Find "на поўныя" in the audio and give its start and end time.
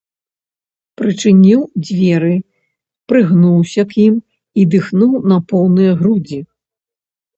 5.33-5.91